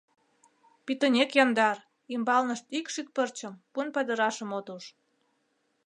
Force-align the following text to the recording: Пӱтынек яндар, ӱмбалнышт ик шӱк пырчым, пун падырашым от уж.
Пӱтынек 0.85 1.29
яндар, 1.43 1.77
ӱмбалнышт 2.13 2.65
ик 2.77 2.85
шӱк 2.93 3.07
пырчым, 3.15 3.53
пун 3.71 3.87
падырашым 3.95 4.49
от 4.59 4.67
уж. 4.75 4.83